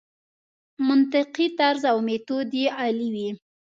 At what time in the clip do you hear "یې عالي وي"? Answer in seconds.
2.59-3.29